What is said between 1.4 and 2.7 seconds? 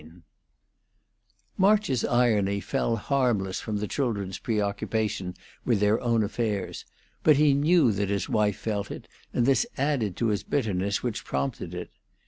March's irony